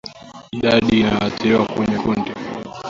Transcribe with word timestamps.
Idadi 0.55 0.99
inayoathiriwa 0.99 1.65
kwenye 1.67 1.95
kundi 1.99 2.31